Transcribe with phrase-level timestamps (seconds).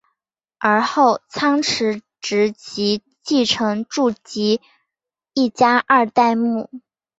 [0.57, 4.59] 而后仓持直吉继承住吉
[5.35, 6.71] 一家二代目。